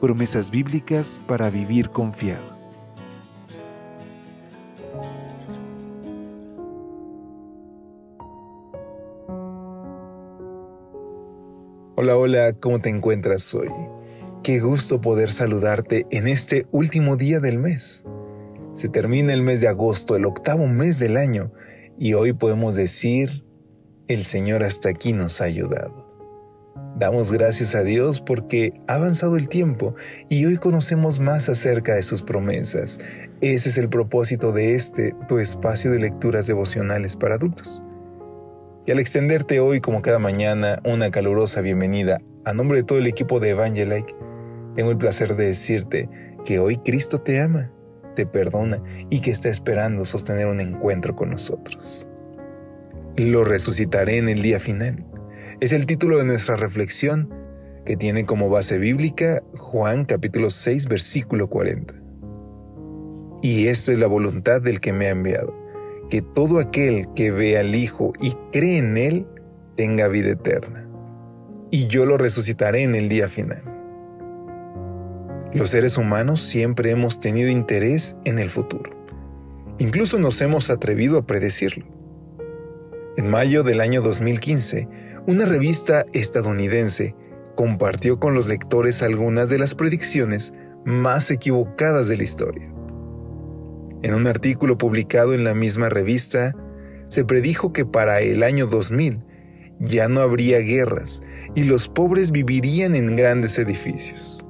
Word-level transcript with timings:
promesas 0.00 0.50
bíblicas 0.50 1.20
para 1.26 1.50
vivir 1.50 1.90
confiado. 1.90 2.58
Hola, 11.96 12.16
hola, 12.16 12.52
¿cómo 12.52 12.78
te 12.78 12.90
encuentras 12.90 13.52
hoy? 13.54 13.70
Qué 14.44 14.60
gusto 14.60 15.00
poder 15.00 15.32
saludarte 15.32 16.06
en 16.10 16.28
este 16.28 16.66
último 16.70 17.16
día 17.16 17.40
del 17.40 17.58
mes. 17.58 18.04
Se 18.74 18.88
termina 18.88 19.32
el 19.32 19.42
mes 19.42 19.60
de 19.60 19.68
agosto, 19.68 20.14
el 20.14 20.24
octavo 20.24 20.68
mes 20.68 21.00
del 21.00 21.16
año, 21.16 21.50
y 21.98 22.14
hoy 22.14 22.32
podemos 22.32 22.76
decir, 22.76 23.44
el 24.06 24.24
Señor 24.24 24.62
hasta 24.62 24.90
aquí 24.90 25.12
nos 25.12 25.40
ha 25.40 25.44
ayudado. 25.44 26.07
Damos 26.98 27.30
gracias 27.30 27.76
a 27.76 27.84
Dios 27.84 28.20
porque 28.20 28.72
ha 28.88 28.94
avanzado 28.94 29.36
el 29.36 29.48
tiempo 29.48 29.94
y 30.28 30.44
hoy 30.46 30.56
conocemos 30.56 31.20
más 31.20 31.48
acerca 31.48 31.94
de 31.94 32.02
sus 32.02 32.22
promesas. 32.22 32.98
Ese 33.40 33.68
es 33.68 33.78
el 33.78 33.88
propósito 33.88 34.50
de 34.50 34.74
este, 34.74 35.12
tu 35.28 35.38
espacio 35.38 35.92
de 35.92 36.00
lecturas 36.00 36.48
devocionales 36.48 37.14
para 37.14 37.36
adultos. 37.36 37.82
Y 38.84 38.90
al 38.90 38.98
extenderte 38.98 39.60
hoy, 39.60 39.80
como 39.80 40.02
cada 40.02 40.18
mañana, 40.18 40.80
una 40.84 41.12
calurosa 41.12 41.60
bienvenida 41.60 42.20
a 42.44 42.52
nombre 42.52 42.78
de 42.78 42.84
todo 42.84 42.98
el 42.98 43.06
equipo 43.06 43.38
de 43.38 43.50
Evangelike, 43.50 44.16
tengo 44.74 44.90
el 44.90 44.98
placer 44.98 45.36
de 45.36 45.46
decirte 45.46 46.08
que 46.44 46.58
hoy 46.58 46.78
Cristo 46.78 47.18
te 47.18 47.40
ama, 47.40 47.70
te 48.16 48.26
perdona 48.26 48.82
y 49.08 49.20
que 49.20 49.30
está 49.30 49.48
esperando 49.48 50.04
sostener 50.04 50.48
un 50.48 50.58
encuentro 50.58 51.14
con 51.14 51.30
nosotros. 51.30 52.08
Lo 53.16 53.44
resucitaré 53.44 54.16
en 54.16 54.28
el 54.28 54.42
día 54.42 54.58
final 54.58 55.07
es 55.60 55.72
el 55.72 55.86
título 55.86 56.18
de 56.18 56.24
nuestra 56.24 56.56
reflexión 56.56 57.34
que 57.84 57.96
tiene 57.96 58.26
como 58.26 58.48
base 58.48 58.78
bíblica 58.78 59.42
Juan 59.56 60.04
capítulo 60.04 60.50
6 60.50 60.86
versículo 60.86 61.48
40. 61.48 61.94
Y 63.42 63.66
esta 63.66 63.92
es 63.92 63.98
la 63.98 64.06
voluntad 64.06 64.62
del 64.62 64.80
que 64.80 64.92
me 64.92 65.06
ha 65.06 65.10
enviado, 65.10 65.52
que 66.10 66.22
todo 66.22 66.60
aquel 66.60 67.08
que 67.14 67.32
ve 67.32 67.58
al 67.58 67.74
Hijo 67.74 68.12
y 68.20 68.34
cree 68.52 68.78
en 68.78 68.96
Él 68.96 69.26
tenga 69.76 70.06
vida 70.06 70.30
eterna, 70.30 70.88
y 71.70 71.88
yo 71.88 72.06
lo 72.06 72.18
resucitaré 72.18 72.82
en 72.82 72.94
el 72.94 73.08
día 73.08 73.28
final. 73.28 73.62
Los 75.52 75.70
seres 75.70 75.98
humanos 75.98 76.40
siempre 76.40 76.90
hemos 76.90 77.18
tenido 77.18 77.50
interés 77.50 78.16
en 78.24 78.38
el 78.38 78.50
futuro. 78.50 78.90
Incluso 79.78 80.18
nos 80.18 80.40
hemos 80.40 80.70
atrevido 80.70 81.18
a 81.18 81.26
predecirlo. 81.26 81.97
En 83.18 83.28
mayo 83.28 83.64
del 83.64 83.80
año 83.80 84.00
2015, 84.00 84.88
una 85.26 85.44
revista 85.44 86.06
estadounidense 86.12 87.16
compartió 87.56 88.20
con 88.20 88.32
los 88.32 88.46
lectores 88.46 89.02
algunas 89.02 89.48
de 89.48 89.58
las 89.58 89.74
predicciones 89.74 90.52
más 90.84 91.32
equivocadas 91.32 92.06
de 92.06 92.16
la 92.16 92.22
historia. 92.22 92.72
En 94.02 94.14
un 94.14 94.28
artículo 94.28 94.78
publicado 94.78 95.34
en 95.34 95.42
la 95.42 95.52
misma 95.52 95.88
revista, 95.88 96.54
se 97.08 97.24
predijo 97.24 97.72
que 97.72 97.84
para 97.84 98.20
el 98.20 98.44
año 98.44 98.68
2000 98.68 99.24
ya 99.80 100.06
no 100.06 100.20
habría 100.20 100.60
guerras 100.60 101.20
y 101.56 101.64
los 101.64 101.88
pobres 101.88 102.30
vivirían 102.30 102.94
en 102.94 103.16
grandes 103.16 103.58
edificios. 103.58 104.46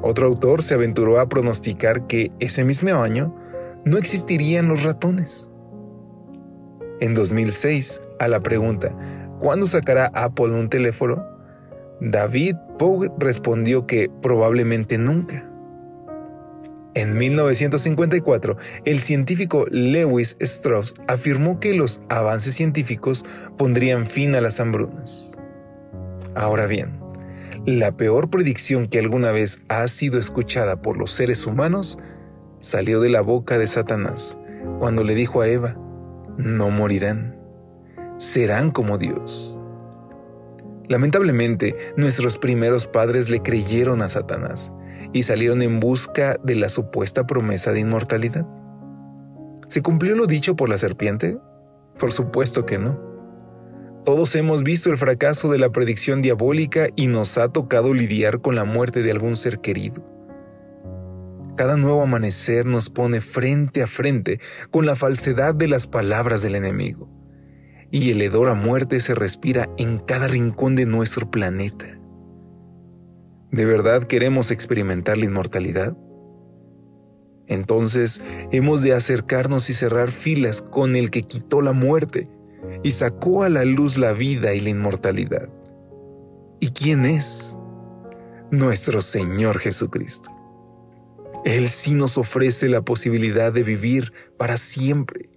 Otro 0.00 0.28
autor 0.28 0.62
se 0.62 0.72
aventuró 0.72 1.20
a 1.20 1.28
pronosticar 1.28 2.06
que 2.06 2.32
ese 2.40 2.64
mismo 2.64 3.02
año 3.02 3.36
no 3.84 3.98
existirían 3.98 4.66
los 4.66 4.82
ratones. 4.82 5.49
En 7.00 7.14
2006, 7.14 8.00
a 8.18 8.28
la 8.28 8.40
pregunta 8.42 8.94
¿Cuándo 9.40 9.66
sacará 9.66 10.10
Apple 10.12 10.50
un 10.50 10.68
teléfono? 10.68 11.26
David 12.02 12.56
Pogue 12.78 13.10
respondió 13.18 13.86
que 13.86 14.10
probablemente 14.20 14.98
nunca. 14.98 15.48
En 16.94 17.16
1954, 17.16 18.58
el 18.84 19.00
científico 19.00 19.64
Lewis 19.70 20.36
Strauss 20.40 20.94
afirmó 21.08 21.58
que 21.58 21.72
los 21.72 22.02
avances 22.10 22.54
científicos 22.54 23.24
pondrían 23.56 24.06
fin 24.06 24.34
a 24.34 24.42
las 24.42 24.60
hambrunas. 24.60 25.38
Ahora 26.34 26.66
bien, 26.66 27.00
la 27.64 27.96
peor 27.96 28.28
predicción 28.28 28.88
que 28.88 28.98
alguna 28.98 29.30
vez 29.30 29.60
ha 29.68 29.88
sido 29.88 30.18
escuchada 30.18 30.82
por 30.82 30.98
los 30.98 31.12
seres 31.12 31.46
humanos 31.46 31.98
salió 32.60 33.00
de 33.00 33.08
la 33.08 33.22
boca 33.22 33.56
de 33.56 33.66
Satanás 33.66 34.36
cuando 34.78 35.02
le 35.02 35.14
dijo 35.14 35.40
a 35.40 35.48
Eva, 35.48 35.76
no 36.40 36.70
morirán 36.70 37.40
serán 38.20 38.70
como 38.70 38.98
Dios. 38.98 39.58
Lamentablemente, 40.88 41.74
nuestros 41.96 42.36
primeros 42.36 42.86
padres 42.86 43.30
le 43.30 43.40
creyeron 43.40 44.02
a 44.02 44.10
Satanás 44.10 44.72
y 45.14 45.22
salieron 45.22 45.62
en 45.62 45.80
busca 45.80 46.36
de 46.44 46.54
la 46.54 46.68
supuesta 46.68 47.26
promesa 47.26 47.72
de 47.72 47.80
inmortalidad. 47.80 48.46
¿Se 49.68 49.82
cumplió 49.82 50.14
lo 50.16 50.26
dicho 50.26 50.54
por 50.54 50.68
la 50.68 50.76
serpiente? 50.76 51.38
Por 51.98 52.12
supuesto 52.12 52.66
que 52.66 52.78
no. 52.78 53.00
Todos 54.04 54.34
hemos 54.34 54.62
visto 54.62 54.90
el 54.90 54.98
fracaso 54.98 55.50
de 55.50 55.58
la 55.58 55.70
predicción 55.70 56.20
diabólica 56.20 56.88
y 56.96 57.06
nos 57.06 57.38
ha 57.38 57.48
tocado 57.48 57.94
lidiar 57.94 58.42
con 58.42 58.54
la 58.54 58.64
muerte 58.64 59.02
de 59.02 59.12
algún 59.12 59.34
ser 59.34 59.60
querido. 59.60 60.04
Cada 61.60 61.76
nuevo 61.76 62.00
amanecer 62.00 62.64
nos 62.64 62.88
pone 62.88 63.20
frente 63.20 63.82
a 63.82 63.86
frente 63.86 64.40
con 64.70 64.86
la 64.86 64.96
falsedad 64.96 65.54
de 65.54 65.68
las 65.68 65.86
palabras 65.86 66.40
del 66.40 66.54
enemigo 66.54 67.10
y 67.90 68.12
el 68.12 68.22
hedor 68.22 68.48
a 68.48 68.54
muerte 68.54 68.98
se 68.98 69.14
respira 69.14 69.68
en 69.76 69.98
cada 69.98 70.26
rincón 70.26 70.74
de 70.74 70.86
nuestro 70.86 71.30
planeta. 71.30 71.84
¿De 73.52 73.66
verdad 73.66 74.04
queremos 74.04 74.50
experimentar 74.50 75.18
la 75.18 75.26
inmortalidad? 75.26 75.98
Entonces 77.46 78.22
hemos 78.52 78.80
de 78.80 78.94
acercarnos 78.94 79.68
y 79.68 79.74
cerrar 79.74 80.10
filas 80.10 80.62
con 80.62 80.96
el 80.96 81.10
que 81.10 81.24
quitó 81.24 81.60
la 81.60 81.74
muerte 81.74 82.26
y 82.82 82.92
sacó 82.92 83.42
a 83.42 83.50
la 83.50 83.66
luz 83.66 83.98
la 83.98 84.14
vida 84.14 84.54
y 84.54 84.60
la 84.60 84.70
inmortalidad. 84.70 85.50
¿Y 86.58 86.68
quién 86.68 87.04
es? 87.04 87.58
Nuestro 88.50 89.02
Señor 89.02 89.58
Jesucristo. 89.58 90.39
Él 91.44 91.68
sí 91.68 91.94
nos 91.94 92.18
ofrece 92.18 92.68
la 92.68 92.82
posibilidad 92.82 93.52
de 93.52 93.62
vivir 93.62 94.12
para 94.36 94.56
siempre 94.56 95.30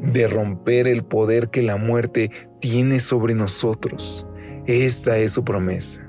de 0.00 0.28
romper 0.28 0.86
el 0.86 1.04
poder 1.04 1.50
que 1.50 1.62
la 1.62 1.76
muerte 1.76 2.30
tiene 2.60 3.00
sobre 3.00 3.34
nosotros. 3.34 4.28
Esta 4.66 5.18
es 5.18 5.32
su 5.32 5.44
promesa. 5.44 6.08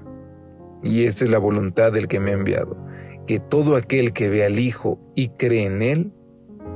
Y 0.84 1.06
esta 1.06 1.26
es 1.26 1.30
la 1.30 1.40
voluntad 1.40 1.92
del 1.92 2.08
que 2.08 2.20
me 2.20 2.32
ha 2.32 2.36
enviado, 2.36 2.86
que 3.28 3.40
todo 3.40 3.76
aquel 3.76 4.14
que 4.14 4.30
ve 4.30 4.46
al 4.46 4.60
Hijo 4.60 5.00
y 5.16 5.30
cree 5.30 5.66
en 5.66 5.82
Él 5.82 6.14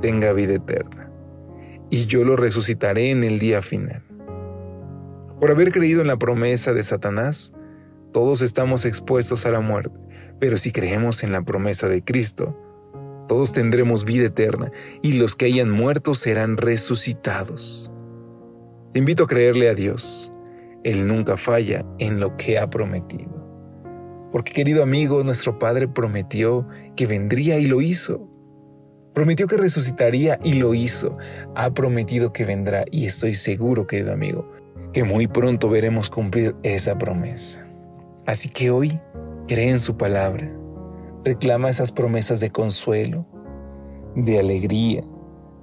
tenga 0.02 0.32
vida 0.32 0.54
eterna. 0.54 1.10
Y 1.90 2.06
yo 2.06 2.24
lo 2.24 2.36
resucitaré 2.36 3.10
en 3.10 3.24
el 3.24 3.38
día 3.38 3.62
final. 3.62 4.02
Por 5.40 5.50
haber 5.50 5.72
creído 5.72 6.00
en 6.00 6.08
la 6.08 6.18
promesa 6.18 6.72
de 6.72 6.82
Satanás, 6.82 7.54
todos 8.14 8.42
estamos 8.42 8.84
expuestos 8.84 9.44
a 9.44 9.50
la 9.50 9.58
muerte, 9.58 9.98
pero 10.38 10.56
si 10.56 10.70
creemos 10.70 11.24
en 11.24 11.32
la 11.32 11.42
promesa 11.42 11.88
de 11.88 12.04
Cristo, 12.04 12.56
todos 13.26 13.52
tendremos 13.52 14.04
vida 14.04 14.26
eterna 14.26 14.70
y 15.02 15.14
los 15.14 15.34
que 15.34 15.46
hayan 15.46 15.68
muerto 15.68 16.14
serán 16.14 16.56
resucitados. 16.56 17.90
Te 18.92 19.00
invito 19.00 19.24
a 19.24 19.26
creerle 19.26 19.68
a 19.68 19.74
Dios. 19.74 20.30
Él 20.84 21.08
nunca 21.08 21.36
falla 21.36 21.84
en 21.98 22.20
lo 22.20 22.36
que 22.36 22.56
ha 22.56 22.70
prometido. 22.70 23.48
Porque 24.30 24.52
querido 24.52 24.84
amigo, 24.84 25.24
nuestro 25.24 25.58
Padre 25.58 25.88
prometió 25.88 26.68
que 26.94 27.06
vendría 27.06 27.58
y 27.58 27.66
lo 27.66 27.80
hizo. 27.80 28.30
Prometió 29.12 29.48
que 29.48 29.56
resucitaría 29.56 30.38
y 30.44 30.54
lo 30.54 30.72
hizo. 30.74 31.12
Ha 31.56 31.74
prometido 31.74 32.32
que 32.32 32.44
vendrá 32.44 32.84
y 32.92 33.06
estoy 33.06 33.34
seguro, 33.34 33.88
querido 33.88 34.12
amigo, 34.12 34.48
que 34.92 35.02
muy 35.02 35.26
pronto 35.26 35.68
veremos 35.68 36.10
cumplir 36.10 36.54
esa 36.62 36.96
promesa. 36.96 37.73
Así 38.26 38.48
que 38.48 38.70
hoy 38.70 39.00
cree 39.46 39.70
en 39.70 39.80
su 39.80 39.96
palabra 39.96 40.48
Reclama 41.24 41.70
esas 41.70 41.90
promesas 41.90 42.38
de 42.40 42.50
consuelo, 42.50 43.22
de 44.14 44.38
alegría, 44.38 45.02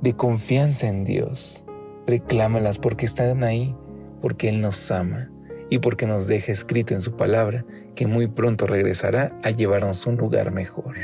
de 0.02 0.16
confianza 0.16 0.88
en 0.88 1.06
Dios. 1.06 1.66
Reclámalas 2.08 2.80
porque 2.80 3.06
están 3.06 3.44
ahí, 3.44 3.76
porque 4.22 4.50
Él 4.50 4.60
nos 4.60 4.90
ama 4.90 5.30
y 5.70 5.78
porque 5.78 6.08
nos 6.08 6.26
deja 6.26 6.52
escrito 6.52 6.96
en 6.96 7.02
su 7.02 7.16
palabra 7.16 7.64
que 7.94 8.08
muy 8.08 8.28
pronto 8.28 8.66
regresará 8.66 9.38
a 9.44 9.52
llevarnos 9.52 10.08
a 10.08 10.10
un 10.10 10.18
lugar 10.18 10.52
mejor. 10.52 10.96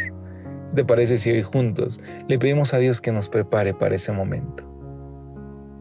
te 0.74 0.84
parece 0.84 1.20
si 1.20 1.30
hoy 1.30 1.44
juntos 1.44 2.00
le 2.28 2.40
pedimos 2.40 2.74
a 2.74 2.80
Dios 2.80 3.00
que 3.00 3.12
nos 3.12 3.30
prepare 3.30 3.76
para 3.76 3.96
ese 3.96 4.12
momento? 4.12 4.68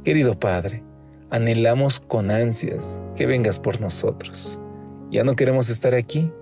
Querido 0.04 0.38
Padre, 0.38 0.84
anhelamos 1.30 1.98
con 1.98 2.30
ansias 2.30 3.00
que 3.14 3.24
vengas 3.24 3.58
por 3.58 3.80
nosotros. 3.80 4.60
Ya 5.10 5.24
no 5.24 5.36
queremos 5.36 5.68
estar 5.68 5.94
aquí, 5.94 6.32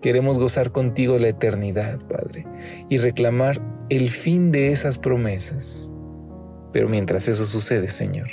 queremos 0.00 0.38
gozar 0.38 0.72
contigo 0.72 1.18
la 1.18 1.28
eternidad, 1.28 1.98
Padre, 2.08 2.46
y 2.88 2.98
reclamar 2.98 3.60
el 3.88 4.10
fin 4.10 4.52
de 4.52 4.72
esas 4.72 4.98
promesas. 4.98 5.90
Pero 6.72 6.88
mientras 6.88 7.28
eso 7.28 7.44
sucede, 7.44 7.88
Señor, 7.88 8.28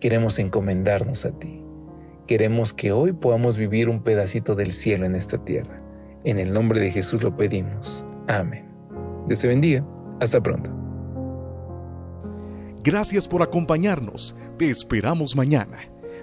queremos 0.00 0.38
encomendarnos 0.38 1.24
a 1.24 1.38
ti. 1.38 1.64
Queremos 2.26 2.72
que 2.72 2.92
hoy 2.92 3.12
podamos 3.12 3.56
vivir 3.56 3.88
un 3.88 4.02
pedacito 4.02 4.54
del 4.54 4.72
cielo 4.72 5.06
en 5.06 5.14
esta 5.14 5.42
tierra. 5.44 5.78
En 6.24 6.38
el 6.38 6.52
nombre 6.52 6.78
de 6.80 6.90
Jesús 6.90 7.22
lo 7.22 7.36
pedimos. 7.36 8.04
Amén. 8.28 8.66
Dios 9.26 9.40
te 9.40 9.48
bendiga. 9.48 9.84
Hasta 10.20 10.42
pronto. 10.42 10.70
Gracias 12.82 13.26
por 13.26 13.42
acompañarnos. 13.42 14.36
Te 14.58 14.68
esperamos 14.68 15.36
mañana. 15.36 15.78